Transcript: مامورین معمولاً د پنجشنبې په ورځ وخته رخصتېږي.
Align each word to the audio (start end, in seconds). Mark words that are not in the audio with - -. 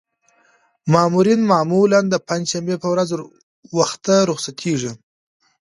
مامورین 0.93 1.41
معمولاً 1.51 1.99
د 2.09 2.15
پنجشنبې 2.27 2.75
په 2.83 2.87
ورځ 2.93 3.09
وخته 3.77 4.13
رخصتېږي. 4.29 4.91